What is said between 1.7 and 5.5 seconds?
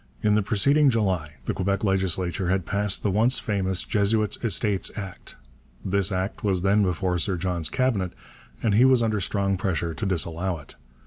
legislature had passed the once famous Jesuits' Estates Act.